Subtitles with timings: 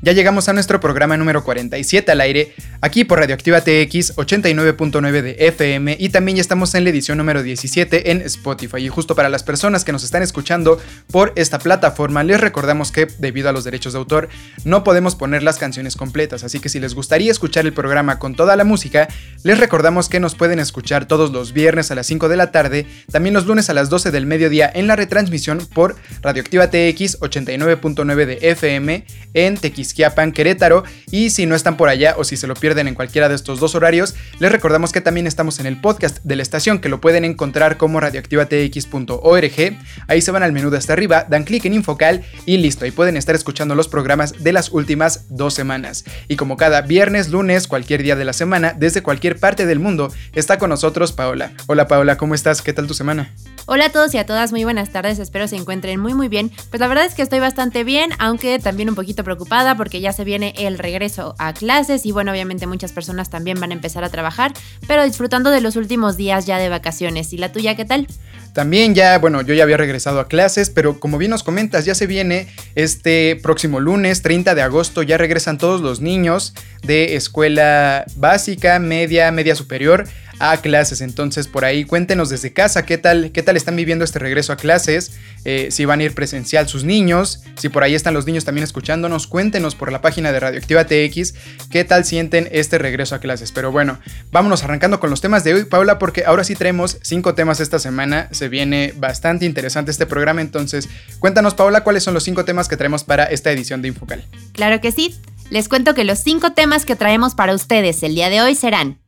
[0.00, 5.36] Ya llegamos a nuestro programa número 47 al aire, aquí por Radioactiva TX 89.9 de
[5.40, 8.78] FM y también ya estamos en la edición número 17 en Spotify.
[8.78, 13.08] Y justo para las personas que nos están escuchando por esta plataforma, les recordamos que
[13.18, 14.28] debido a los derechos de autor
[14.64, 18.36] no podemos poner las canciones completas, así que si les gustaría escuchar el programa con
[18.36, 19.08] toda la música,
[19.42, 22.86] les recordamos que nos pueden escuchar todos los viernes a las 5 de la tarde,
[23.10, 28.26] también los lunes a las 12 del mediodía en la retransmisión por Radioactiva TX 89.9
[28.26, 29.04] de FM
[29.34, 30.84] en TX Ixquiapan, Querétaro.
[31.10, 33.58] Y si no están por allá o si se lo pierden en cualquiera de estos
[33.60, 37.00] dos horarios, les recordamos que también estamos en el podcast de la estación que lo
[37.00, 39.78] pueden encontrar como radioactivatx.org.
[40.06, 42.84] Ahí se van al menú de hasta arriba, dan clic en Infocal y listo.
[42.84, 46.04] Ahí pueden estar escuchando los programas de las últimas dos semanas.
[46.28, 50.12] Y como cada viernes, lunes, cualquier día de la semana, desde cualquier parte del mundo,
[50.34, 51.52] está con nosotros Paola.
[51.66, 52.62] Hola Paola, ¿cómo estás?
[52.62, 53.34] ¿Qué tal tu semana?
[53.66, 56.50] Hola a todos y a todas, muy buenas tardes, espero se encuentren muy muy bien.
[56.70, 60.12] Pues la verdad es que estoy bastante bien, aunque también un poquito preocupada porque ya
[60.12, 64.04] se viene el regreso a clases y bueno, obviamente muchas personas también van a empezar
[64.04, 64.52] a trabajar,
[64.86, 67.32] pero disfrutando de los últimos días ya de vacaciones.
[67.32, 68.06] ¿Y la tuya qué tal?
[68.52, 71.94] También ya, bueno, yo ya había regresado a clases, pero como bien nos comentas, ya
[71.94, 78.04] se viene este próximo lunes, 30 de agosto, ya regresan todos los niños de escuela
[78.16, 81.00] básica, media, media superior a clases.
[81.00, 84.56] Entonces, por ahí cuéntenos desde casa qué tal, qué tal están viviendo este regreso a
[84.56, 85.12] clases,
[85.44, 88.64] eh, si van a ir presencial sus niños, si por ahí están los niños también
[88.64, 91.34] escuchándonos, cuéntenos por la página de Radioactiva TX
[91.70, 93.52] qué tal sienten este regreso a clases.
[93.52, 93.98] Pero bueno,
[94.30, 97.78] vámonos arrancando con los temas de hoy, Paula, porque ahora sí traemos cinco temas esta
[97.78, 98.28] semana.
[98.32, 100.40] Se viene bastante interesante este programa.
[100.40, 100.88] Entonces,
[101.18, 104.24] cuéntanos, Paula, cuáles son los cinco temas que traemos para esta edición de Infocal.
[104.52, 105.14] Claro que sí.
[105.50, 108.98] Les cuento que los cinco temas que traemos para ustedes el día de hoy serán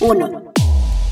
[0.00, 0.52] 1.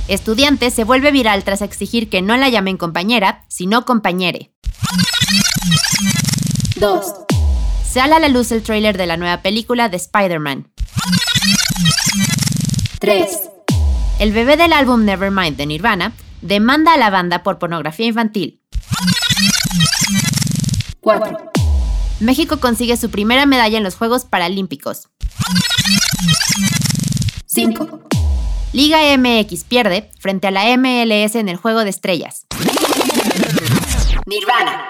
[0.09, 4.53] Estudiante se vuelve viral tras exigir que no la llamen compañera, sino compañere.
[6.77, 7.07] 2.
[7.89, 10.73] Sale a la luz el tráiler de la nueva película de Spider-Man.
[12.99, 13.27] 3.
[14.19, 16.13] El bebé del álbum Nevermind de Nirvana
[16.43, 18.61] demanda a la banda por pornografía infantil.
[21.01, 21.51] 4.
[22.21, 25.09] México consigue su primera medalla en los Juegos Paralímpicos.
[27.47, 28.01] 5.
[28.73, 32.47] Liga MX pierde frente a la MLS en el Juego de Estrellas.
[34.27, 34.85] Nirvana.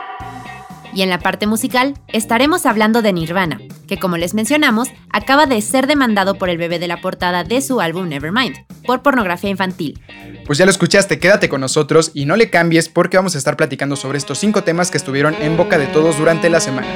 [0.92, 5.62] Y en la parte musical estaremos hablando de Nirvana, que como les mencionamos, acaba de
[5.62, 10.00] ser demandado por el bebé de la portada de su álbum Nevermind, por pornografía infantil.
[10.46, 13.56] Pues ya lo escuchaste, quédate con nosotros y no le cambies porque vamos a estar
[13.56, 16.88] platicando sobre estos cinco temas que estuvieron en boca de todos durante la semana.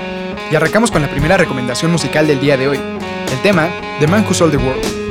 [0.51, 2.81] Y arrancamos con la primera recomendación musical del día de hoy,
[3.31, 3.71] el tema
[4.01, 5.04] The Man Who Sold the World.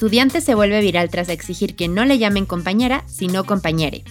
[0.00, 4.02] Estudiante se vuelve viral tras exigir que no le llamen compañera, sino compañere.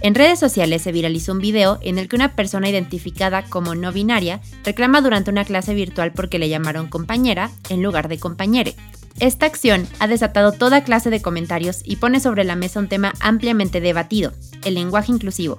[0.00, 3.90] En redes sociales se viralizó un video en el que una persona identificada como no
[3.90, 8.76] binaria reclama durante una clase virtual porque le llamaron compañera en lugar de compañere.
[9.18, 13.12] Esta acción ha desatado toda clase de comentarios y pone sobre la mesa un tema
[13.18, 14.32] ampliamente debatido,
[14.64, 15.58] el lenguaje inclusivo.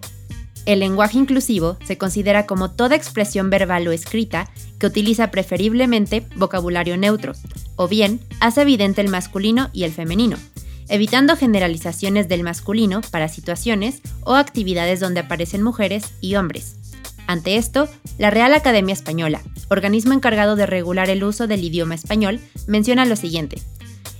[0.65, 6.97] El lenguaje inclusivo se considera como toda expresión verbal o escrita que utiliza preferiblemente vocabulario
[6.97, 7.33] neutro,
[7.75, 10.37] o bien hace evidente el masculino y el femenino,
[10.89, 16.77] evitando generalizaciones del masculino para situaciones o actividades donde aparecen mujeres y hombres.
[17.27, 22.39] Ante esto, la Real Academia Española, organismo encargado de regular el uso del idioma español,
[22.67, 23.61] menciona lo siguiente.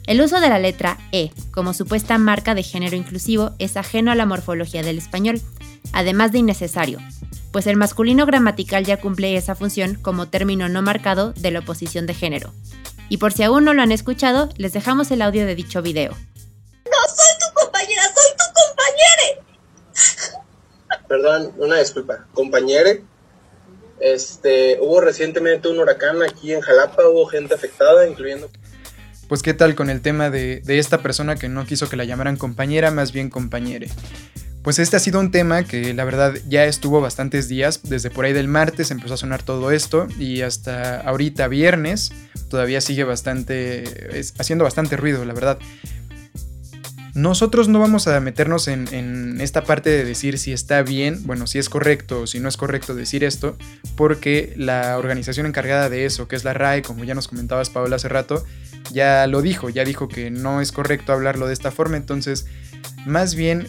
[0.07, 4.15] El uso de la letra E como supuesta marca de género inclusivo es ajeno a
[4.15, 5.41] la morfología del español,
[5.93, 6.99] además de innecesario,
[7.51, 12.05] pues el masculino gramatical ya cumple esa función como término no marcado de la oposición
[12.05, 12.53] de género.
[13.07, 16.11] Y por si aún no lo han escuchado, les dejamos el audio de dicho video.
[16.11, 20.45] No soy tu compañera, soy tu compañera.
[21.07, 22.25] Perdón, una disculpa.
[22.33, 23.03] Compañere,
[23.99, 28.49] este, hubo recientemente un huracán aquí en Jalapa, hubo gente afectada, incluyendo...
[29.27, 32.03] Pues qué tal con el tema de, de esta persona que no quiso que la
[32.03, 33.87] llamaran compañera, más bien compañere.
[34.65, 38.25] Pues este ha sido un tema que la verdad ya estuvo bastantes días, desde por
[38.25, 42.11] ahí del martes empezó a sonar todo esto y hasta ahorita viernes
[42.49, 43.83] todavía sigue bastante,
[44.39, 45.59] haciendo bastante ruido, la verdad.
[47.13, 51.59] Nosotros no vamos a meternos en, esta parte de decir si está bien, bueno, si
[51.59, 53.55] es correcto o si no es correcto decir esto,
[53.95, 57.97] porque la organización encargada de eso, que es la RAE, como ya nos comentabas Paola
[57.97, 58.43] hace rato,
[58.91, 62.47] ya lo dijo, ya dijo que no es correcto hablarlo de esta forma, entonces
[63.05, 63.67] más bien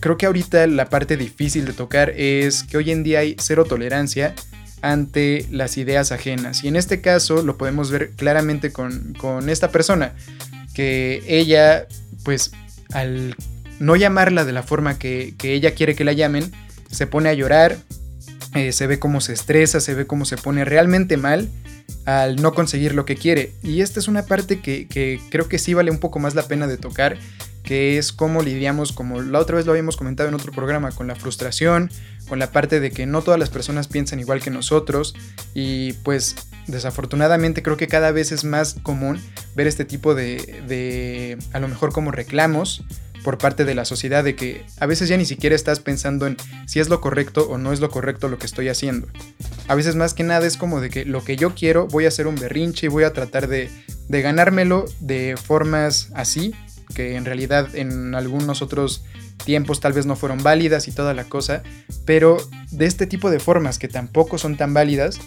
[0.00, 3.64] creo que ahorita la parte difícil de tocar es que hoy en día hay cero
[3.64, 4.34] tolerancia
[4.82, 6.64] ante las ideas ajenas.
[6.64, 10.14] Y en este caso lo podemos ver claramente con, esta persona,
[10.74, 11.86] que ella,
[12.24, 12.52] pues
[12.92, 13.36] al
[13.78, 16.50] no llamarla de la forma que, ella quiere que la llamen,
[16.90, 17.76] se pone a llorar,
[18.54, 21.48] eh, se ve cómo se estresa, se ve cómo se pone realmente mal
[22.04, 23.52] al no conseguir lo que quiere.
[23.62, 26.42] Y esta es una parte que, que creo que sí vale un poco más la
[26.42, 27.18] pena de tocar
[27.62, 31.06] que es cómo lidiamos, como la otra vez lo habíamos comentado en otro programa, con
[31.06, 31.90] la frustración,
[32.28, 35.14] con la parte de que no todas las personas piensan igual que nosotros
[35.54, 39.20] y pues desafortunadamente creo que cada vez es más común
[39.54, 42.84] ver este tipo de, de a lo mejor como reclamos
[43.22, 46.36] por parte de la sociedad de que a veces ya ni siquiera estás pensando en
[46.66, 49.08] si es lo correcto o no es lo correcto lo que estoy haciendo.
[49.68, 52.08] A veces más que nada es como de que lo que yo quiero voy a
[52.08, 53.70] hacer un berrinche y voy a tratar de,
[54.08, 56.54] de ganármelo de formas así
[56.94, 59.04] que en realidad en algunos otros
[59.44, 61.62] tiempos tal vez no fueron válidas y toda la cosa,
[62.04, 62.36] pero
[62.70, 65.18] de este tipo de formas que tampoco son tan válidas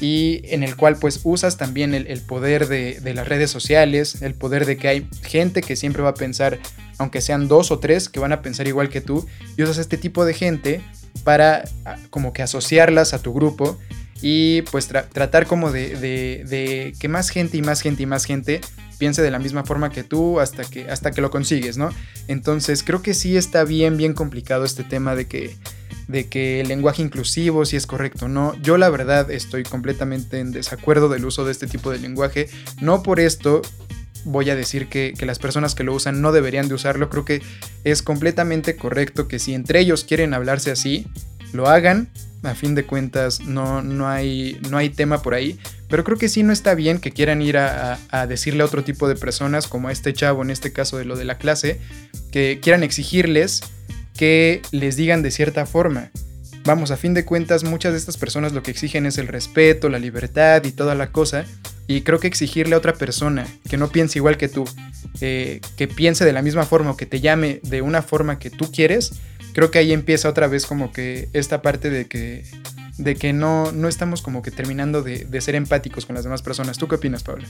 [0.00, 4.34] y en el cual pues usas también el, poder de, de, las redes sociales, el
[4.34, 6.58] poder de que hay gente que siempre va a pensar,
[6.98, 9.26] aunque sean dos o tres, que van a pensar igual que tú,
[9.56, 10.82] y usas este tipo de gente
[11.24, 13.78] para ah, como que asociarlas a tu grupo
[14.22, 18.60] y pues tratar como de, de que más gente y más gente y más gente
[18.98, 21.90] piense de la misma forma que tú hasta que, hasta que lo consigues, ¿no?
[22.28, 25.56] Entonces creo que sí está bien, bien complicado este tema de que,
[26.08, 28.54] de que el lenguaje inclusivo, si es correcto o no.
[28.62, 32.48] Yo la verdad estoy completamente en desacuerdo del uso de este tipo de lenguaje.
[32.80, 33.62] No por esto
[34.26, 37.08] voy a decir que, que, las personas que lo usan no deberían de usarlo.
[37.08, 37.42] Creo que
[37.84, 41.06] es completamente correcto que si entre ellos quieren hablarse así,
[41.52, 42.08] lo hagan.
[42.42, 45.58] A fin de cuentas, no, no, hay, no hay tema por ahí.
[45.88, 49.08] Pero creo que sí no está bien que quieran ir a, decirle a otro tipo
[49.08, 51.80] de personas, como a este chavo en este caso de lo de la clase,
[52.30, 53.62] que quieran exigirles
[54.16, 56.10] que les digan de cierta forma.
[56.64, 59.88] Vamos, a fin de cuentas, muchas de estas personas lo que exigen es el respeto,
[59.88, 61.44] la libertad y toda la cosa.
[61.86, 64.64] Y creo que exigirle a otra persona que no piense igual que tú,
[65.20, 68.50] eh, que piense de la misma forma o que te llame de una forma que
[68.50, 69.12] tú quieres,
[69.52, 72.44] creo que ahí empieza otra vez como que esta parte de que
[72.98, 76.42] de que no, no estamos como que terminando de, de, ser empáticos con las demás
[76.42, 76.78] personas.
[76.78, 77.46] ¿Tú qué opinas, Paula?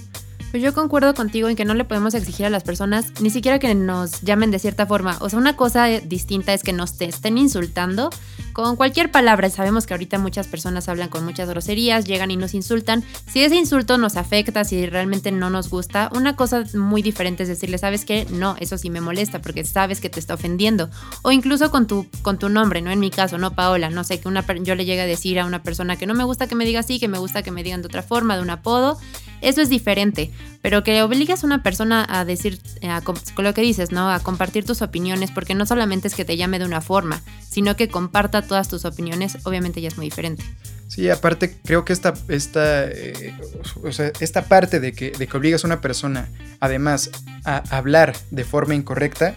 [0.50, 3.59] Pues yo concuerdo contigo en que no le podemos exigir a las personas ni siquiera
[3.59, 5.17] que nos llamen de cierta forma.
[5.21, 8.11] O sea, una cosa distinta es que nos te estén insultando
[8.53, 9.50] con cualquier palabra.
[9.50, 13.05] Sabemos que ahorita muchas personas hablan con muchas groserías, llegan y nos insultan.
[13.26, 17.49] Si ese insulto nos afecta, si realmente no nos gusta, una cosa muy diferente es
[17.49, 18.26] decirle, ¿sabes qué?
[18.31, 20.88] No, eso sí me molesta porque sabes que te está ofendiendo.
[21.23, 22.91] O incluso con tu, con tu nombre, ¿no?
[22.91, 23.53] En mi caso, ¿no?
[23.55, 26.14] Paola, no sé, que una, yo le llegue a decir a una persona que no
[26.14, 28.37] me gusta que me diga así, que me gusta que me digan de otra forma,
[28.37, 28.99] de un apodo
[29.40, 30.31] eso es diferente,
[30.62, 34.11] pero que obligas a una persona a decir, eh, a, con lo que dices, ¿no?
[34.11, 37.76] A compartir tus opiniones, porque no solamente es que te llame de una forma, sino
[37.76, 40.43] que comparta todas tus opiniones, obviamente ya es muy diferente.
[40.88, 43.35] Sí, aparte creo que esta, esta, eh,
[43.83, 46.28] o sea, esta parte de que, de que obligas a una persona,
[46.61, 47.11] además,
[47.45, 49.37] a hablar de forma incorrecta,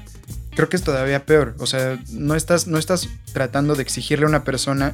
[0.60, 1.56] creo que es todavía peor.
[1.60, 4.94] O sea, no estás, no estás tratando de exigirle a una persona,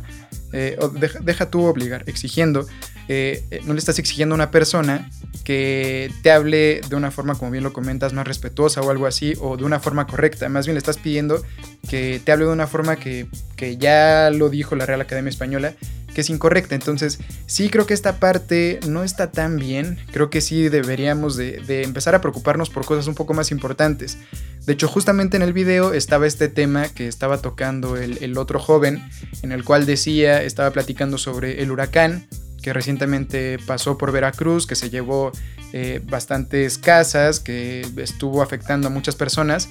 [0.53, 2.67] eh, o deja, tú obligar, exigiendo,
[3.07, 5.09] eh, no le estás exigiendo a una persona
[5.43, 9.33] que te hable de una forma, como bien lo comentas, más respetuosa o algo así,
[9.41, 10.47] o de una forma correcta.
[10.49, 11.41] Más bien le estás pidiendo
[11.89, 15.73] que te hable de una forma que, que ya lo dijo la Real Academia Española,
[16.15, 16.73] que es incorrecta.
[16.73, 19.99] Entonces, sí creo que esta parte no está tan bien.
[20.11, 24.17] Creo que sí deberíamos de, empezar a preocuparnos por cosas un poco más importantes.
[24.65, 29.03] De hecho, justamente en el video estaba este tema que estaba tocando el, otro joven,
[29.43, 32.27] en el cual decía, estaba platicando sobre el huracán
[32.63, 35.31] que recientemente pasó por Veracruz, que se llevó
[35.71, 39.69] eh, bastantes casas, que estuvo afectando a muchas personas.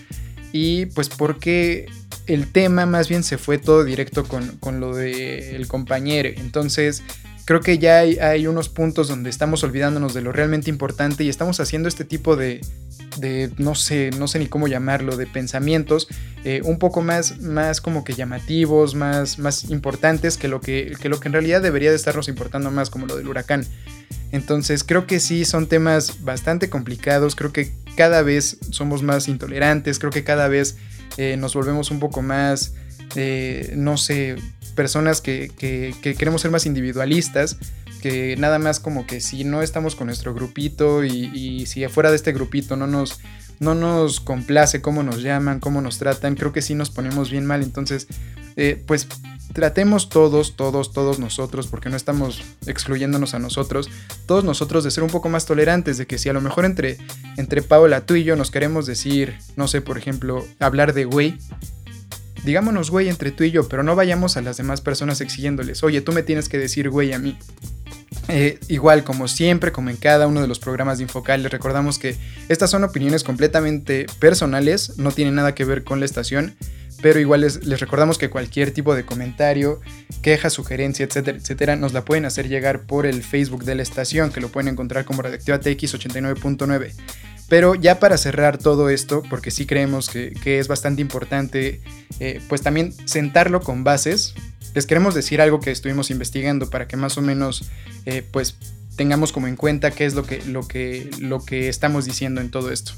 [0.57, 1.87] Y pues porque
[2.29, 6.29] el tema más bien se fue todo directo con, lo del compañero.
[6.29, 7.03] Entonces,
[7.45, 11.59] creo que ya hay, unos puntos donde estamos olvidándonos de lo realmente importante y estamos
[11.59, 12.61] haciendo este tipo de,
[13.19, 16.07] de no sé, no sé ni cómo llamarlo, de pensamientos
[16.45, 21.09] eh, un poco más, más como que llamativos, más, más importantes que lo que, que
[21.09, 23.67] lo que en realidad debería de estarnos importando más, como lo del huracán.
[24.33, 29.99] Entonces creo que sí son temas bastante complicados, creo que cada vez somos más intolerantes,
[29.99, 30.77] creo que cada vez
[31.17, 32.75] eh, nos volvemos un poco más,
[33.15, 34.37] eh, no sé,
[34.75, 35.53] personas que,
[36.03, 37.59] queremos ser más individualistas,
[38.03, 42.17] que nada más como que si no estamos con nuestro grupito y, si afuera de
[42.17, 43.21] este grupito no nos,
[43.61, 47.47] no nos complace cómo nos llaman, cómo nos tratan, creo que sí nos ponemos bien
[47.47, 47.63] mal.
[47.63, 48.09] Entonces,
[48.57, 49.07] eh, pues
[49.55, 53.89] tratemos todos, todos, todos nosotros, porque no estamos excluyéndonos a nosotros,
[54.27, 56.99] todos nosotros de ser un poco más tolerantes, de que si a lo mejor entre,
[57.37, 61.39] entre Paola, tú y yo nos queremos decir, no sé, por ejemplo, hablar de güey,
[62.45, 66.01] digámonos güey entre tú y yo, pero no vayamos a las demás personas exigiéndoles, oye,
[66.01, 67.39] tú me tienes que decir güey a mí.
[68.29, 71.99] Eh, igual, como siempre, como en cada uno de los programas de Infocal, les recordamos
[71.99, 72.17] que
[72.49, 76.55] estas son opiniones completamente personales, no tienen nada que ver con la estación
[77.05, 79.79] pero igual les, recordamos que cualquier tipo de comentario,
[80.23, 84.33] queja, sugerencia, etcétera, etcétera, nos la pueden hacer llegar por el Facebook de la estación,
[84.33, 86.95] que lo pueden encontrar como Radioactiva TX 89.9.
[87.51, 91.83] Pero ya para cerrar todo esto, porque sí creemos que, es bastante importante,
[92.21, 94.33] eh, pues también sentarlo con bases,
[94.75, 97.71] les queremos decir algo que estuvimos investigando para que más o menos,
[98.07, 98.57] eh, pues
[98.97, 102.51] tengamos como en cuenta qué es lo que, lo, que, lo que estamos diciendo en
[102.51, 102.95] todo esto.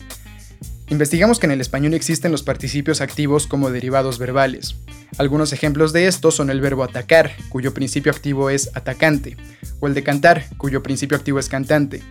[0.89, 4.77] Investigamos que en el español existen los participios activos como derivados verbales.
[5.19, 9.37] Algunos ejemplos de esto son el verbo atacar, cuyo principio activo es atacante,
[9.81, 12.03] o el de cantar, cuyo principio activo es cantante,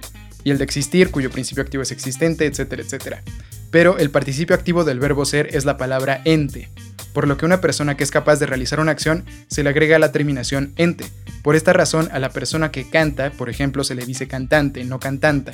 [0.43, 3.23] y el de existir, cuyo principio activo es existente, etcétera, etcétera.
[3.71, 6.69] Pero el participio activo del verbo ser es la palabra ente,
[7.13, 9.99] por lo que una persona que es capaz de realizar una acción se le agrega
[9.99, 11.05] la terminación ente.
[11.43, 14.99] Por esta razón, a la persona que canta, por ejemplo, se le dice cantante, no
[14.99, 15.53] cantanta.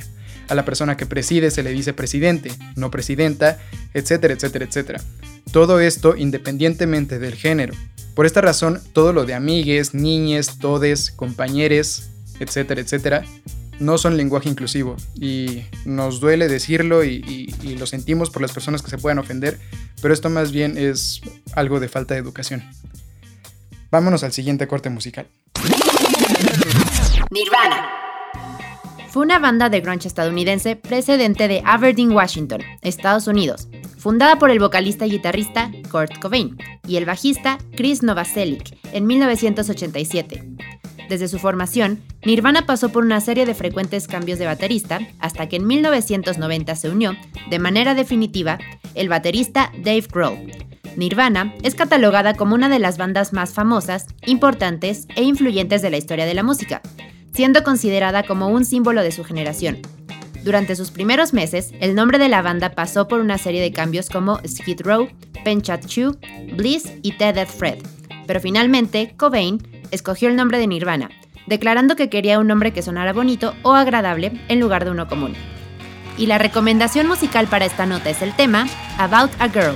[0.52, 3.58] A la persona que preside se le dice presidente, no presidenta,
[3.94, 5.02] etcétera, etcétera, etcétera.
[5.54, 7.74] Todo esto independientemente del género.
[8.16, 12.10] Por esta razón, todo lo de amigues, niñes, todes, compañeres,
[12.42, 13.24] etcétera, etcétera,
[13.80, 18.90] no son lenguaje inclusivo y nos duele decirlo y, lo sentimos por las personas que
[18.90, 19.58] se puedan ofender,
[20.02, 21.22] pero esto más bien es
[21.54, 22.62] algo de falta de educación.
[23.90, 25.28] Vámonos al siguiente corte musical.
[27.30, 28.11] Nirvana.
[29.12, 34.60] Fue una banda de grunge estadounidense precedente de Aberdeen, Washington, Estados Unidos, fundada por el
[34.60, 40.44] vocalista y guitarrista Kurt Cobain y el bajista Chris Novoselic en 1987.
[41.10, 45.58] Desde su formación, Nirvana pasó por una serie de frecuentes cambios de baterista hasta que
[45.58, 47.18] en 1990 se unió,
[47.50, 48.60] de manera definitiva,
[48.96, 50.54] el baterista Dave Grohl.
[50.96, 55.98] Nirvana es catalogada como una de las bandas más famosas, importantes e influyentes de la
[55.98, 56.82] historia de la música,
[57.34, 59.80] siendo considerada como un símbolo de su generación.
[60.44, 64.10] Durante sus primeros meses, el nombre de la banda pasó por una serie de cambios
[64.10, 65.08] como Skid Row,
[65.44, 66.18] Penchat Chew,
[66.56, 67.78] Bliss y Dead Fred,
[68.26, 69.62] pero finalmente Cobain
[69.92, 71.12] escogió el nombre de Nirvana,
[71.48, 75.34] declarando que quería un nombre que sonara bonito o agradable en lugar de uno común.
[76.18, 79.76] Y la recomendación musical para esta nota es el tema About a Girl,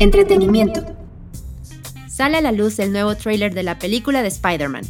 [0.00, 0.86] Entretenimiento.
[2.08, 4.84] Sale a la luz el nuevo tráiler de la película de Spider-Man.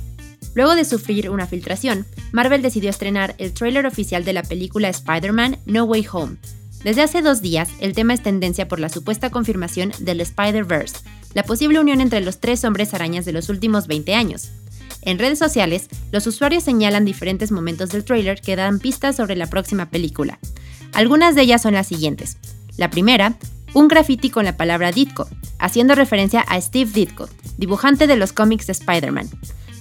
[0.54, 5.60] Luego de sufrir una filtración, Marvel decidió estrenar el tráiler oficial de la película Spider-Man
[5.64, 6.36] No Way Home.
[6.84, 10.98] Desde hace dos días, el tema es tendencia por la supuesta confirmación del Spider-Verse,
[11.32, 14.50] la posible unión entre los tres hombres arañas de los últimos 20 años.
[15.00, 19.46] En redes sociales, los usuarios señalan diferentes momentos del tráiler que dan pistas sobre la
[19.46, 20.38] próxima película.
[20.92, 22.36] Algunas de ellas son las siguientes.
[22.76, 23.38] La primera,
[23.74, 28.66] un graffiti con la palabra Ditko, haciendo referencia a Steve Ditko, dibujante de los cómics
[28.66, 29.28] de Spider-Man.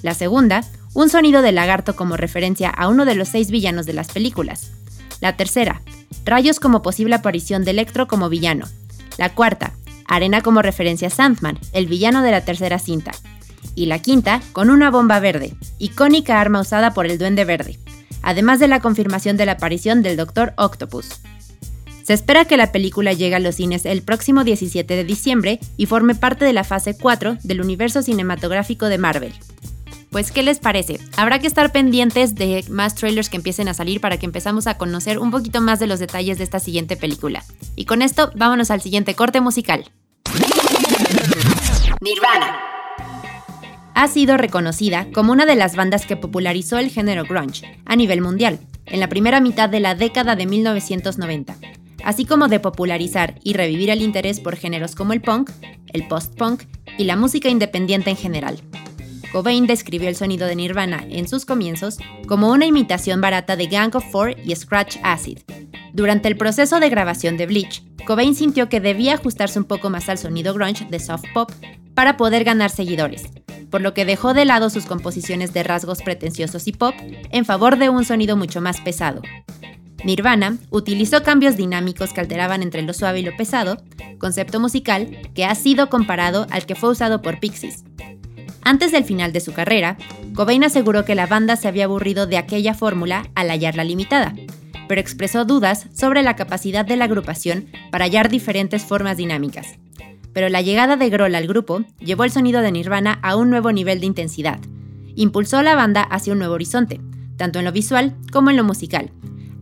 [0.04, 0.64] La segunda,
[0.94, 4.72] un sonido de lagarto como referencia a uno de los seis villanos de las películas.
[5.22, 5.82] La tercera,
[6.26, 8.68] rayos como posible aparición de Electro como villano.
[9.18, 9.74] La cuarta,
[10.08, 13.12] arena como referencia a Sandman, el villano de la tercera cinta.
[13.76, 17.80] Y la quinta, con una bomba verde, icónica arma usada por el Duende Verde,
[18.22, 21.22] además de la confirmación de la aparición del Doctor Octopus.
[22.08, 25.88] Se espera que la película llegue a los cines el próximo 17 de diciembre y
[25.88, 29.34] forme parte de la fase 4 del universo cinematográfico de Marvel.
[30.10, 31.02] Pues, ¿qué les parece?
[31.18, 34.78] Habrá que estar pendientes de más trailers que empiecen a salir para que empezamos a
[34.78, 37.44] conocer un poquito más de los detalles de esta siguiente película.
[37.76, 39.92] Y con esto, vámonos al siguiente corte musical.
[42.00, 42.58] Nirvana.
[43.96, 48.22] Ha sido reconocida como una de las bandas que popularizó el género grunge a nivel
[48.22, 51.58] mundial, en la primera mitad de la década de 1990,
[52.08, 55.52] así como de popularizar y revivir el interés por géneros como el punk,
[55.88, 56.64] el post-punk
[56.98, 58.62] y la música independiente en general.
[59.34, 63.94] Cobain describió el sonido de Nirvana en sus comienzos como una imitación barata de Gang
[63.94, 65.40] of Four y Scratch Acid.
[65.92, 70.08] Durante el proceso de grabación de Bleach, Cobain sintió que debía ajustarse un poco más
[70.08, 71.52] al sonido grunge de soft pop
[71.94, 73.24] para poder ganar seguidores,
[73.70, 76.96] por lo que dejó de lado sus composiciones de rasgos pretenciosos y pop
[77.32, 79.22] en favor de un sonido mucho más pesado.
[80.04, 83.78] Nirvana utilizó cambios dinámicos que alteraban entre lo suave y lo pesado,
[84.20, 87.84] concepto musical que ha sido comparado al que fue usado por Pixies,
[88.68, 89.96] antes del final de su carrera,
[90.36, 94.36] Cobain aseguró que la banda se había aburrido de aquella fórmula al hallarla limitada,
[94.90, 99.80] pero expresó dudas sobre la capacidad de la agrupación para hallar diferentes formas dinámicas.
[100.34, 103.72] Pero la llegada de Grohl al grupo llevó el sonido de Nirvana a un nuevo
[103.72, 104.60] nivel de intensidad.
[105.16, 107.00] Impulsó a la banda hacia un nuevo horizonte,
[107.38, 109.12] tanto en lo visual como en lo musical,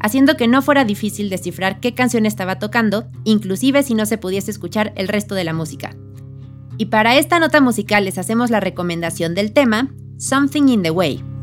[0.05, 4.51] haciendo que no fuera difícil descifrar qué canción estaba tocando, inclusive si no se pudiese
[4.51, 5.95] escuchar el resto de la música.
[6.77, 11.34] Y para esta nota musical les hacemos la recomendación del tema Something in the Way.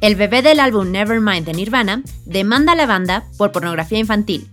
[0.00, 4.48] El bebé del álbum Nevermind de Nirvana demanda a la banda por pornografía infantil.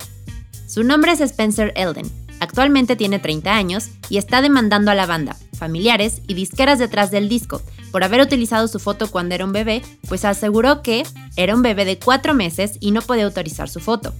[0.67, 2.11] Su nombre es Spencer Elden.
[2.41, 7.29] Actualmente tiene 30 años y está demandando a la banda, familiares y disqueras detrás del
[7.29, 7.61] disco
[7.93, 11.03] por haber utilizado su foto cuando era un bebé, pues aseguró que
[11.37, 14.13] era un bebé de 4 meses y no podía autorizar su foto.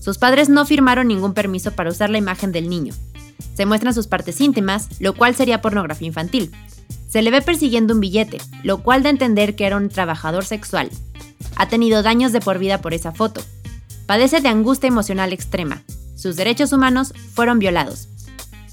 [0.00, 2.92] Sus padres no firmaron ningún permiso para usar la imagen del niño.
[3.54, 6.52] Se muestran sus partes íntimas, lo cual sería pornografía infantil,
[7.08, 10.44] se le ve persiguiendo un billete, lo cual da a entender que era un trabajador
[10.44, 10.90] sexual.
[11.56, 13.42] Ha tenido daños de por vida por esa foto.
[14.06, 15.82] Padece de angustia emocional extrema.
[16.16, 18.08] Sus derechos humanos fueron violados.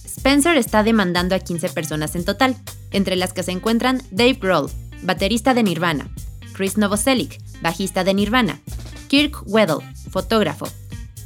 [0.06, 2.56] Spencer está demandando a 15 personas en total,
[2.92, 4.70] entre las que se encuentran Dave Grohl,
[5.04, 6.10] baterista de Nirvana,
[6.54, 8.60] Chris Novoselic, bajista de Nirvana,
[9.08, 10.68] Kirk Weddle, fotógrafo,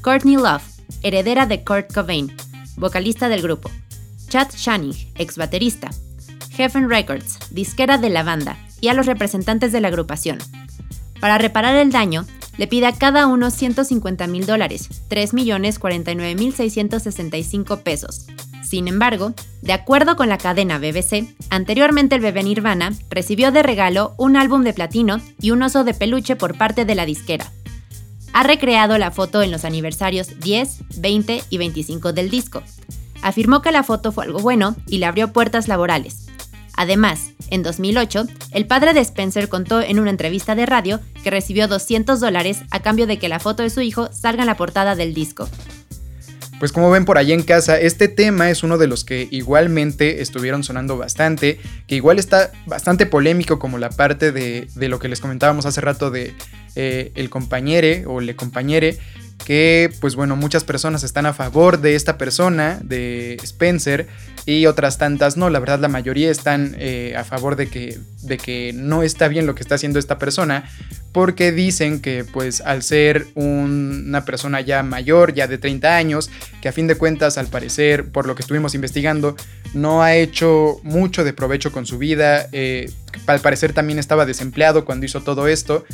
[0.02, 0.64] Courtney Love,
[1.04, 2.36] heredera de Kurt Cobain,
[2.76, 3.72] vocalista del grupo,
[4.28, 5.90] Chad Channing, ex baterista,
[6.52, 10.40] Heaven Records, disquera de la banda, y a los representantes de la agrupación.
[11.20, 12.26] Para reparar el daño,
[12.58, 18.28] le pide a cada uno 150 mil dólares, 3.049.665 pesos.
[18.64, 24.14] Sin embargo, de acuerdo con la cadena BBC, anteriormente el bebé Nirvana recibió de regalo
[24.18, 27.52] un álbum de platino y un oso de peluche por parte de la disquera.
[28.34, 32.64] Ha recreado la foto en los aniversarios 10, 20 y 25 del disco.
[33.22, 36.28] Afirmó que la foto fue algo bueno y le abrió puertas laborales,
[36.82, 41.68] Además, en 2008, el padre de Spencer contó en una entrevista de radio que recibió
[41.68, 44.96] 200 dólares a cambio de que la foto de su hijo salga en la portada
[44.96, 45.48] del disco.
[46.58, 50.24] Pues como ven por ahí en casa, este tema es uno de los que igualmente
[50.24, 55.22] estuvieron sonando bastante, que igual está bastante polémico como la parte de, lo que les
[55.22, 56.34] comentábamos hace rato de
[56.76, 58.98] eh, el compañere o le compañere,
[59.46, 64.08] que pues bueno, muchas personas están a favor de esta persona, de Spencer,
[64.46, 68.38] y otras tantas no, la verdad la mayoría están eh, a favor de que, de
[68.38, 70.70] que no está bien lo que está haciendo esta persona,
[71.12, 76.70] porque dicen que pues al ser una persona ya mayor, ya de 30 años, que
[76.70, 79.36] a fin de cuentas al parecer, por lo que estuvimos investigando,
[79.74, 82.90] no ha hecho mucho de provecho con su vida, eh,
[83.28, 85.86] al parecer también estaba desempleado cuando hizo todo esto,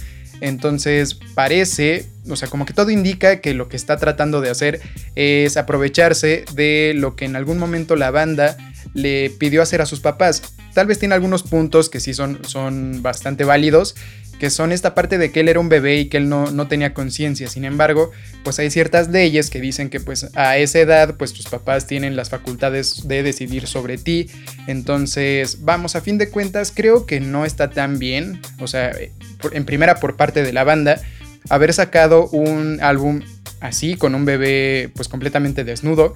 [0.42, 4.82] entonces parece, o sea, como que todo indica que lo que está tratando de hacer
[5.16, 8.58] es aprovecharse de lo que en algún momento la banda
[8.94, 10.42] le pidió hacer a sus papás.
[10.74, 13.96] Tal vez tiene algunos puntos que sí son, son bastante válidos,
[14.40, 16.68] que son esta parte de que él era un bebé y que él no, no
[16.68, 17.48] tenía conciencia.
[17.48, 18.12] Sin embargo,
[18.44, 22.16] pues hay ciertas leyes que dicen que pues a esa edad pues tus papás tienen
[22.16, 24.30] las facultades de decidir sobre ti.
[24.68, 28.92] Entonces, vamos, a fin de cuentas creo que no está tan bien, o sea,
[29.52, 31.02] en primera por parte de la banda,
[31.50, 33.22] haber sacado un álbum
[33.60, 36.14] así con un bebé pues completamente desnudo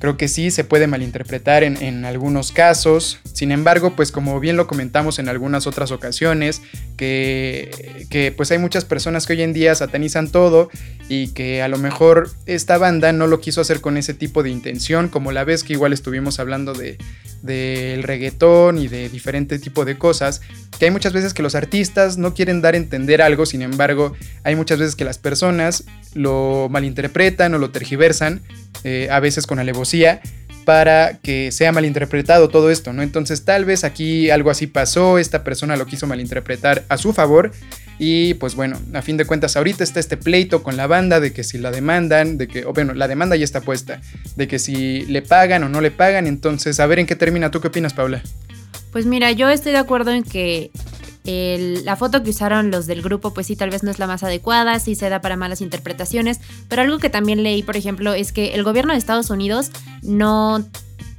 [0.00, 3.18] Creo que sí se puede malinterpretar en, algunos casos.
[3.32, 6.62] Sin embargo, pues como bien lo comentamos en algunas otras ocasiones,
[6.96, 10.70] que, que, pues hay muchas personas que hoy en día satanizan todo
[11.08, 14.50] y que a lo mejor esta banda no lo quiso hacer con ese tipo de
[14.50, 16.98] intención, como la vez que igual estuvimos hablando de
[17.42, 20.42] del reggaetón y de diferente tipo de cosas,
[20.78, 24.14] que hay muchas veces que los artistas no quieren dar a entender algo, sin embargo,
[24.42, 28.42] hay muchas veces que las personas lo malinterpretan o lo tergiversan
[28.84, 29.85] eh, a veces con alevosía,
[30.64, 33.02] para que sea malinterpretado todo esto, ¿no?
[33.02, 37.52] Entonces tal vez aquí algo así pasó, esta persona lo quiso malinterpretar a su favor
[38.00, 41.32] y pues bueno, a fin de cuentas ahorita está este pleito con la banda de
[41.32, 44.00] que si la demandan, de que, o bueno, la demanda ya está puesta,
[44.34, 47.52] de que si le pagan o no le pagan, entonces a ver en qué termina,
[47.52, 48.20] ¿tú qué opinas Paula?
[48.90, 50.72] Pues mira, yo estoy de acuerdo en que
[51.26, 54.22] la foto que usaron los del grupo, pues sí, tal vez no es la más
[54.22, 58.32] adecuada, sí se da para malas interpretaciones, pero algo que también leí, por ejemplo, es
[58.32, 59.70] que el gobierno de Estados Unidos
[60.02, 60.64] no,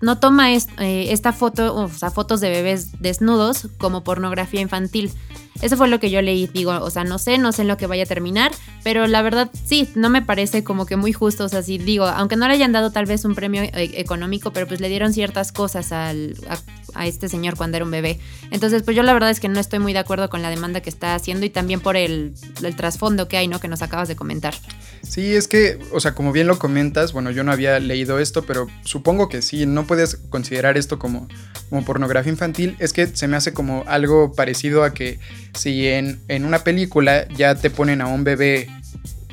[0.02, 5.12] no toma eh, esta foto, o sea, fotos de bebés desnudos como pornografía infantil.
[5.62, 7.78] Eso fue lo que yo leí, digo, o sea, no sé, no sé en lo
[7.78, 8.52] que vaya a terminar,
[8.84, 12.06] pero la verdad sí, no me parece como que muy justo, o sea, sí digo,
[12.06, 15.14] aunque no le hayan dado tal vez un premio eh, económico, pero pues le dieron
[15.14, 16.36] ciertas cosas al,
[16.94, 18.20] a, este señor cuando era un bebé.
[18.52, 20.82] Entonces, pues yo la verdad es que no estoy muy de acuerdo con la demanda
[20.82, 23.60] que está haciendo y también por el, el trasfondo que hay, ¿no?
[23.60, 24.54] Que nos acabas de comentar.
[25.02, 28.44] Sí, es que, o sea, como bien lo comentas, bueno, yo no había leído esto,
[28.44, 31.28] pero supongo que sí, no puedes considerar esto como,
[31.70, 35.20] como pornografía infantil, es que se me hace como algo parecido a que
[35.54, 38.68] si en, una película ya te ponen a un bebé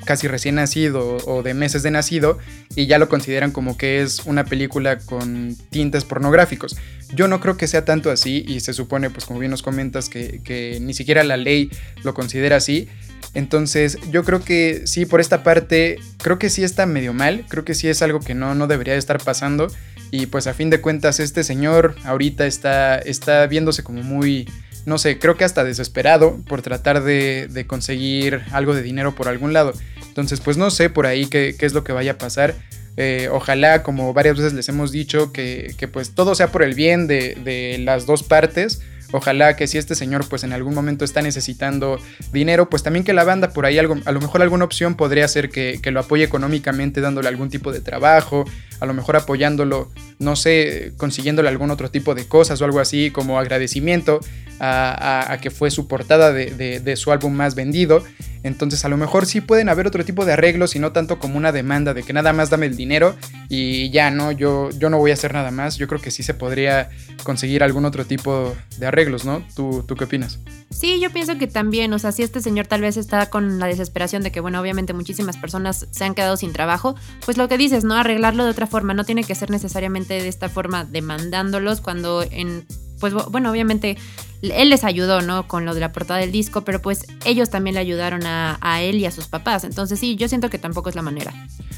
[0.05, 2.39] casi recién nacido o de meses de nacido
[2.77, 6.77] y ya lo consideran como que es una película con tintes pornográficos.
[7.15, 10.09] Yo no creo que sea tanto así y se supone, pues como bien nos comentas,
[10.09, 11.71] que, ni siquiera la ley
[12.03, 12.89] lo considera así.
[13.33, 17.65] Entonces yo creo que sí, por esta parte, creo que sí está medio mal, creo
[17.65, 19.69] que sí es algo que no, no debería de estar pasando
[20.11, 24.49] y pues a fin de cuentas este señor ahorita está, está viéndose como muy
[24.87, 29.53] no sé, creo que hasta desesperado por tratar de, conseguir algo de dinero por algún
[29.53, 29.73] lado.
[30.07, 32.55] Entonces, pues no sé por ahí qué, es lo que vaya a pasar.
[32.97, 37.07] Eh, ojalá, como varias veces les hemos dicho, que, pues todo sea por el bien
[37.07, 38.81] de, de las dos partes
[39.17, 42.01] Ojalá que si este señor pues en algún momento está necesitando
[42.33, 45.29] dinero, pues también que la banda por ahí algo, a lo mejor alguna opción podría
[45.29, 48.45] ser que, lo apoye económicamente dándole algún tipo de trabajo,
[48.85, 53.11] a lo mejor apoyándolo, no sé, consiguiéndole algún otro tipo de cosas o algo así
[53.11, 54.21] como agradecimiento
[54.61, 58.03] a, que fue su portada de, su álbum más vendido.
[58.43, 61.39] Entonces a lo mejor sí pueden haber otro tipo de arreglos y no tanto como
[61.39, 63.17] una demanda de que nada más dame el dinero
[63.49, 65.79] y ya no, yo, yo no voy a hacer nada más.
[65.79, 66.91] Yo creo que sí se podría
[67.23, 69.43] conseguir algún otro tipo de arreglos, ¿no?
[69.57, 70.41] ¿Tú, tú qué opinas?
[70.71, 73.67] Sí, yo pienso que también, o sea, si este señor tal vez está con la
[73.67, 77.57] desesperación de que, bueno, obviamente muchísimas personas se han quedado sin trabajo, pues lo que
[77.57, 77.95] dices, ¿no?
[77.95, 82.67] Arreglarlo de otra forma, no tiene que ser necesariamente de esta forma demandándolos cuando en
[82.99, 83.97] pues bueno, obviamente
[84.43, 85.47] él les ayudó, ¿no?
[85.47, 88.97] Con lo de la portada del disco, pero pues ellos también le ayudaron a, él
[88.97, 89.63] y a sus papás.
[89.63, 91.33] Entonces sí, yo siento que tampoco es la manera.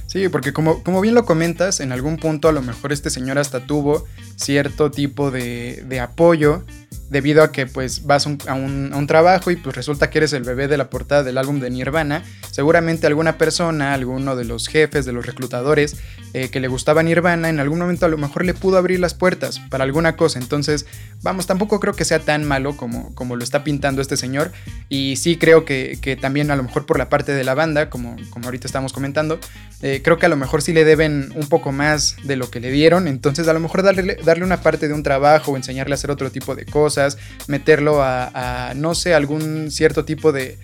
[0.06, 3.36] Sí, porque como, como bien lo comentas, en algún punto a lo mejor este señor
[3.38, 4.06] hasta tuvo
[4.36, 6.64] cierto tipo de, de apoyo
[7.10, 10.66] debido a que pues vas a, un, trabajo y pues resulta que eres el bebé
[10.66, 15.12] de la portada del álbum de Nirvana, seguramente alguna persona, alguno de los jefes, de
[15.12, 15.96] los reclutadores
[16.34, 19.14] eh, que le gustaba Nirvana, en algún momento a lo mejor le pudo abrir las
[19.14, 20.38] puertas para alguna cosa.
[20.38, 20.86] Entonces,
[21.22, 24.50] vamos, tampoco creo que sea tan malo como, como lo está pintando este señor.
[24.88, 28.16] Y sí creo que, también a lo mejor por la parte de la banda, como,
[28.30, 29.38] como ahorita estamos comentando,
[29.82, 32.60] eh, creo que a lo mejor sí le deben un poco más de lo que
[32.60, 33.06] le dieron.
[33.06, 36.30] Entonces, a lo mejor darle, darle una parte de un trabajo enseñarle a hacer otro
[36.30, 36.85] tipo de cosas
[37.48, 40.58] meterlo a, no sé, algún cierto tipo de,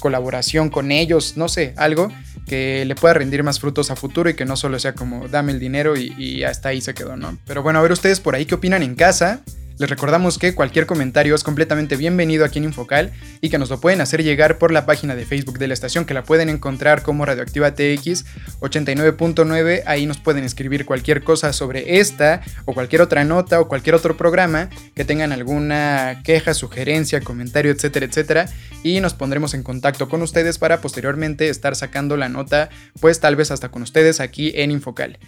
[0.00, 2.10] colaboración con ellos, no sé, algo
[2.46, 5.52] que le pueda rendir más frutos a futuro y que no solo sea como dame
[5.52, 7.38] el dinero y, hasta ahí se quedó, ¿no?
[7.46, 9.42] Pero bueno, a ver ustedes por ahí qué opinan en casa.
[9.80, 13.80] Les recordamos que cualquier comentario es completamente bienvenido aquí en Infocal y que nos lo
[13.80, 17.02] pueden hacer llegar por la página de Facebook de la estación que la pueden encontrar
[17.02, 18.26] como Radioactiva TX
[18.60, 19.84] 89.9.
[19.86, 24.18] Ahí nos pueden escribir cualquier cosa sobre esta o cualquier otra nota o cualquier otro
[24.18, 28.50] programa que tengan alguna queja, sugerencia, comentario, etcétera, etcétera.
[28.82, 32.68] Y nos pondremos en contacto con ustedes para posteriormente estar sacando la nota,
[33.00, 35.18] pues tal vez hasta con ustedes aquí en Infocal.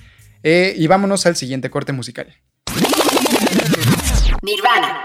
[0.43, 2.37] Eh, y vámonos al siguiente corte musical.
[4.45, 4.99] Nirvana.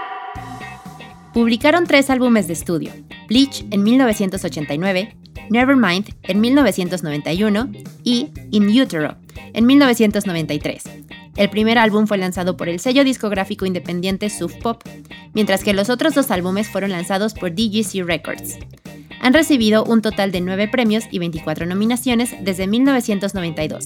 [1.32, 2.90] Publicaron tres álbumes de estudio,
[3.28, 5.16] Bleach en 1989,
[5.48, 7.70] Nevermind en 1991
[8.02, 9.16] y In Utero
[9.54, 10.82] en 1993.
[11.36, 14.82] El primer álbum fue lanzado por el sello discográfico independiente Suf Pop,
[15.34, 18.58] mientras que los otros dos álbumes fueron lanzados por DGC Records.
[19.20, 23.84] Han recibido un total de 9 premios y 24 nominaciones desde 1992.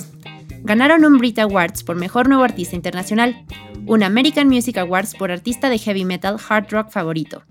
[0.63, 3.45] Ganaron un Brit Awards por Mejor Nuevo Artista Internacional,
[3.87, 7.43] un American Music Awards por Artista de Heavy Metal Hard Rock Favorito,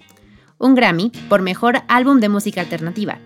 [0.58, 3.20] un Grammy por Mejor Álbum de Música Alternativa,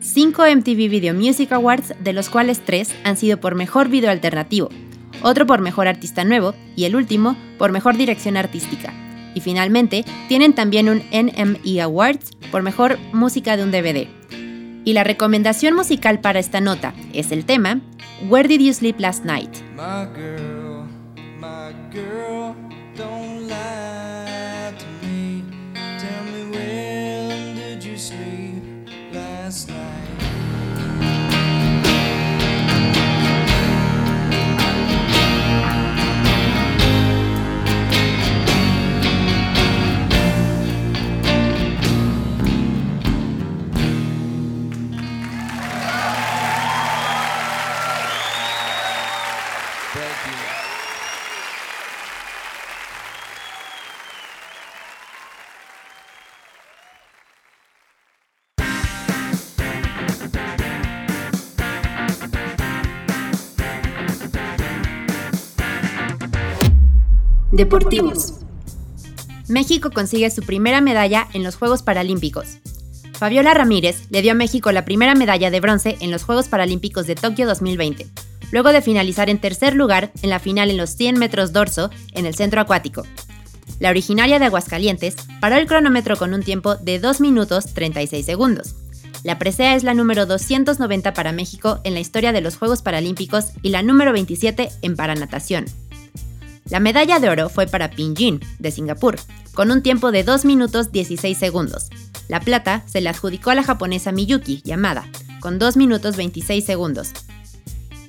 [0.00, 4.70] cinco MTV Video Music Awards, de los cuales tres han sido por Mejor Video Alternativo,
[5.22, 8.92] otro por Mejor Artista Nuevo y el último por Mejor Dirección Artística.
[9.34, 14.08] Y finalmente, tienen también un NME Awards por Mejor Música de un DVD.
[14.84, 17.80] Y la recomendación musical para esta nota es el tema
[18.28, 19.50] Where Did You Sleep Last Night?
[67.58, 68.34] Deportivos.
[69.48, 72.58] México consigue su primera medalla en los Juegos Paralímpicos.
[73.14, 77.08] Fabiola Ramírez le dio a México la primera medalla de bronce en los Juegos Paralímpicos
[77.08, 78.06] de Tokio 2020,
[78.52, 82.26] luego de finalizar en tercer lugar en la final en los 100 metros dorso en
[82.26, 83.04] el centro acuático.
[83.80, 88.76] La originaria de Aguascalientes paró el cronómetro con un tiempo de 2 minutos 36 segundos.
[89.24, 93.46] La presea es la número 290 para México en la historia de los Juegos Paralímpicos
[93.62, 95.64] y la número 27 en paranatación.
[96.70, 99.16] La medalla de oro fue para Pinjin, de Singapur,
[99.54, 101.88] con un tiempo de 2 minutos 16 segundos.
[102.28, 105.08] La plata se le adjudicó a la japonesa Miyuki Yamada,
[105.40, 107.12] con 2 minutos 26 segundos.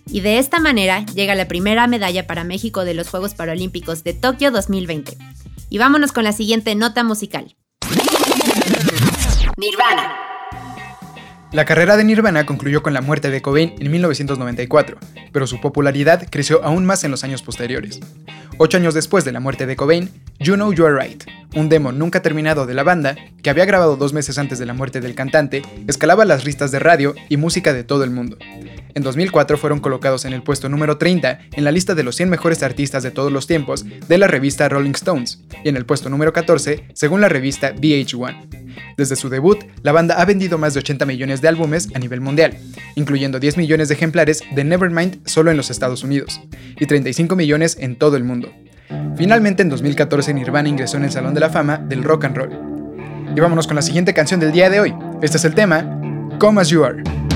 [0.07, 4.13] Y de esta manera llega la primera medalla para México de los Juegos Paralímpicos de
[4.13, 5.17] Tokio 2020.
[5.69, 7.55] Y vámonos con la siguiente nota musical.
[9.57, 10.28] Nirvana.
[11.51, 14.99] La carrera de Nirvana concluyó con la muerte de Cobain en 1994,
[15.31, 17.99] pero su popularidad creció aún más en los años posteriores.
[18.59, 21.23] Ocho años después de la muerte de Cobain, You Know You Are Right,
[21.55, 24.73] un demo nunca terminado de la banda, que había grabado dos meses antes de la
[24.73, 28.37] muerte del cantante, escalaba las listas de radio y música de todo el mundo.
[28.95, 32.29] En 2004 fueron colocados en el puesto número 30 en la lista de los 100
[32.29, 36.09] mejores artistas de todos los tiempos de la revista Rolling Stones, y en el puesto
[36.09, 38.59] número 14 según la revista VH1.
[38.97, 42.21] Desde su debut, la banda ha vendido más de 80 millones de álbumes a nivel
[42.21, 42.57] mundial,
[42.95, 46.41] incluyendo 10 millones de ejemplares de Nevermind solo en los Estados Unidos,
[46.79, 48.51] y 35 millones en todo el mundo.
[49.15, 52.51] Finalmente, en 2014, Nirvana ingresó en el Salón de la Fama del Rock and Roll.
[53.35, 54.93] Y vámonos con la siguiente canción del día de hoy.
[55.21, 56.01] Este es el tema,
[56.39, 57.28] Come As You Are.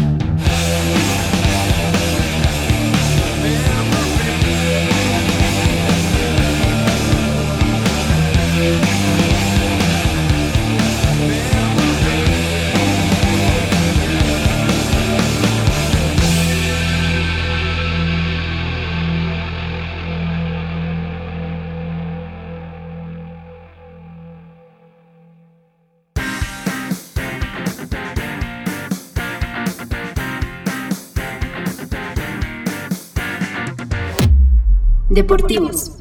[35.14, 35.92] Deportivos.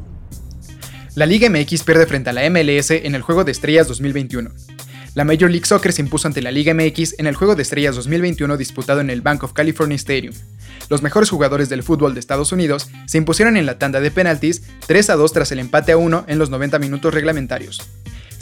[1.15, 4.51] La Liga MX pierde frente a la MLS en el Juego de Estrellas 2021.
[5.15, 7.95] La Major League Soccer se impuso ante la Liga MX en el Juego de Estrellas
[7.95, 10.35] 2021 disputado en el Bank of California Stadium.
[10.89, 14.63] Los mejores jugadores del fútbol de Estados Unidos se impusieron en la tanda de penaltis
[14.87, 17.83] 3 a 2 tras el empate a 1 en los 90 minutos reglamentarios.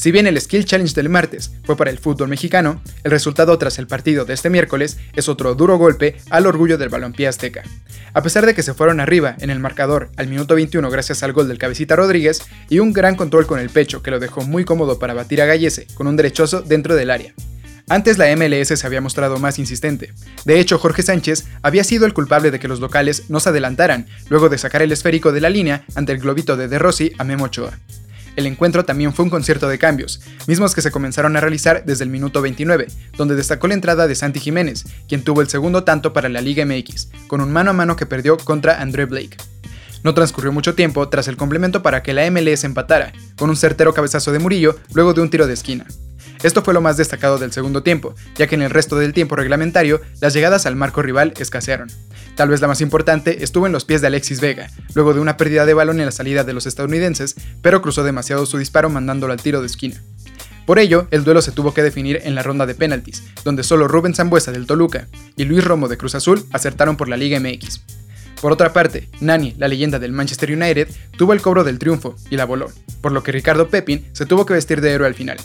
[0.00, 3.78] Si bien el Skill Challenge del martes fue para el fútbol mexicano, el resultado tras
[3.78, 7.64] el partido de este miércoles es otro duro golpe al orgullo del balompié azteca.
[8.14, 11.34] A pesar de que se fueron arriba en el marcador al minuto 21 gracias al
[11.34, 14.64] gol del cabecita Rodríguez y un gran control con el pecho que lo dejó muy
[14.64, 17.34] cómodo para batir a Gallese con un derechoso dentro del área.
[17.90, 20.14] Antes la MLS se había mostrado más insistente.
[20.46, 24.06] De hecho, Jorge Sánchez había sido el culpable de que los locales no se adelantaran,
[24.30, 27.24] luego de sacar el esférico de la línea ante el globito de De Rossi a
[27.24, 27.78] Memo Ochoa.
[28.36, 32.04] El encuentro también fue un concierto de cambios, mismos que se comenzaron a realizar desde
[32.04, 36.12] el minuto 29, donde destacó la entrada de Santi Jiménez, quien tuvo el segundo tanto
[36.12, 39.36] para la Liga MX, con un mano a mano que perdió contra André Blake.
[40.02, 43.92] No transcurrió mucho tiempo tras el complemento para que la MLS empatara, con un certero
[43.94, 45.86] cabezazo de Murillo luego de un tiro de esquina.
[46.42, 49.36] Esto fue lo más destacado del segundo tiempo, ya que en el resto del tiempo
[49.36, 51.90] reglamentario las llegadas al marco rival escasearon.
[52.34, 55.36] Tal vez la más importante estuvo en los pies de Alexis Vega, luego de una
[55.36, 59.34] pérdida de balón en la salida de los estadounidenses, pero cruzó demasiado su disparo mandándolo
[59.34, 60.00] al tiro de esquina.
[60.64, 63.88] Por ello, el duelo se tuvo que definir en la ronda de penaltis, donde solo
[63.88, 67.99] Rubén Zambuesa del Toluca y Luis Romo de Cruz Azul acertaron por la Liga MX.
[68.40, 72.36] Por otra parte, Nani, la leyenda del Manchester United, tuvo el cobro del triunfo y
[72.36, 72.70] la voló,
[73.02, 75.36] por lo que Ricardo Pepin se tuvo que vestir de héroe al final.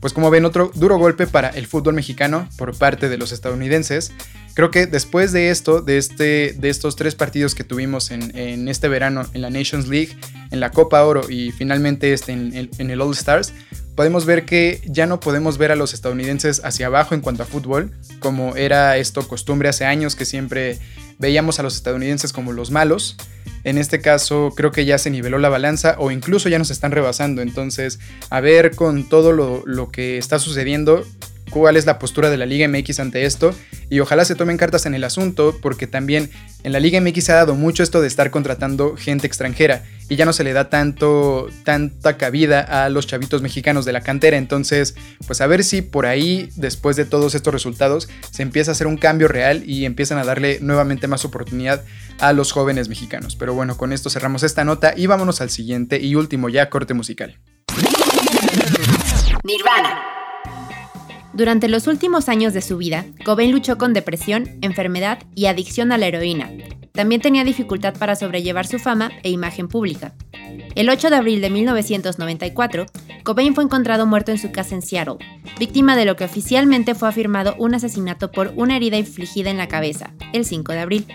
[0.00, 4.12] Pues como ven, otro duro golpe para el fútbol mexicano por parte de los estadounidenses.
[4.54, 8.88] Creo que después de esto, de, este, de estos tres partidos que tuvimos en, este
[8.88, 10.16] verano en la Nations League,
[10.50, 13.52] en la Copa Oro y finalmente este en, en el All Stars,
[13.94, 17.46] podemos ver que ya no podemos ver a los estadounidenses hacia abajo en cuanto a
[17.46, 20.78] fútbol, como era esto costumbre hace años que siempre
[21.18, 23.16] veíamos a los estadounidenses como los malos.
[23.64, 26.92] En este caso creo que ya se niveló la balanza o incluso ya nos están
[26.92, 27.42] rebasando.
[27.42, 27.98] Entonces,
[28.30, 31.04] a ver con todo lo, que está sucediendo,
[31.50, 33.54] cuál es la postura de la Liga MX ante esto
[33.90, 36.30] y ojalá se tomen cartas en el asunto porque también
[36.62, 40.16] en la Liga MX se ha dado mucho esto de estar contratando gente extranjera y
[40.16, 44.36] ya no se le da tanto tanta cabida a los chavitos mexicanos de la cantera,
[44.36, 44.94] entonces
[45.26, 48.86] pues a ver si por ahí después de todos estos resultados se empieza a hacer
[48.86, 51.84] un cambio real y empiezan a darle nuevamente más oportunidad
[52.18, 53.36] a los jóvenes mexicanos.
[53.36, 56.94] Pero bueno, con esto cerramos esta nota y vámonos al siguiente y último ya corte
[56.94, 57.38] musical.
[59.42, 60.23] Nirvana.
[61.34, 65.98] Durante los últimos años de su vida, Cobain luchó con depresión, enfermedad y adicción a
[65.98, 66.48] la heroína.
[66.92, 70.14] También tenía dificultad para sobrellevar su fama e imagen pública.
[70.76, 72.86] El 8 de abril de 1994,
[73.24, 75.16] Cobain fue encontrado muerto en su casa en Seattle,
[75.58, 79.66] víctima de lo que oficialmente fue afirmado un asesinato por una herida infligida en la
[79.66, 81.06] cabeza, el 5 de abril.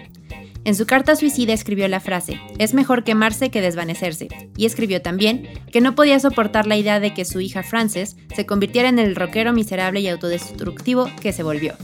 [0.65, 5.47] En su carta suicida escribió la frase, es mejor quemarse que desvanecerse, y escribió también
[5.71, 9.15] que no podía soportar la idea de que su hija Frances se convirtiera en el
[9.15, 11.75] rockero miserable y autodestructivo que se volvió.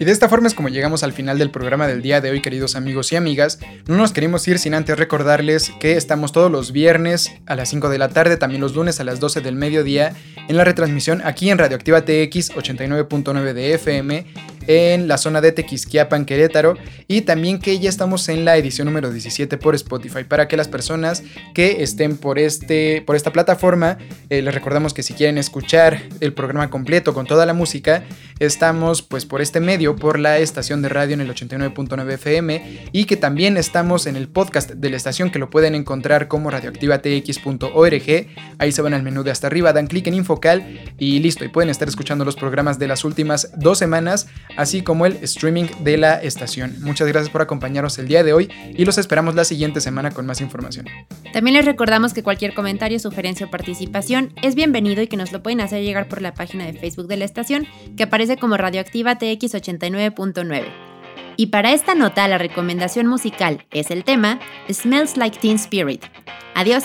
[0.00, 2.40] Y de esta forma es como llegamos al final del programa del día de hoy,
[2.40, 3.58] queridos amigos y amigas.
[3.86, 7.90] No nos queremos ir sin antes recordarles que estamos todos los viernes a las 5
[7.90, 10.14] de la tarde, también los lunes a las 12 del mediodía,
[10.48, 14.26] en la retransmisión aquí en Radioactiva TX 89.9 de FM
[14.70, 16.76] en la zona de Tequisquiapan, Querétaro,
[17.08, 20.68] y también que ya estamos en la edición número 17 por Spotify, para que las
[20.68, 26.04] personas que estén por, este, por esta plataforma, eh, les recordamos que si quieren escuchar
[26.20, 28.04] el programa completo con toda la música,
[28.38, 33.06] estamos pues por este medio, por la estación de radio en el 89.9 FM, y
[33.06, 38.26] que también estamos en el podcast de la estación que lo pueden encontrar como radioactivatx.org,
[38.58, 41.48] ahí se van al menú de hasta arriba, dan clic en Infocal y listo, y
[41.48, 44.28] pueden estar escuchando los programas de las últimas dos semanas
[44.60, 46.76] así como el streaming de la estación.
[46.82, 50.26] Muchas gracias por acompañarnos el día de hoy y los esperamos la siguiente semana con
[50.26, 50.86] más información.
[51.32, 55.42] También les recordamos que cualquier comentario, sugerencia o participación es bienvenido y que nos lo
[55.42, 59.18] pueden hacer llegar por la página de Facebook de la estación que aparece como Radioactiva
[59.18, 60.64] TX89.9.
[61.38, 66.04] Y para esta nota la recomendación musical es el tema Smells Like Teen Spirit.
[66.54, 66.84] Adiós.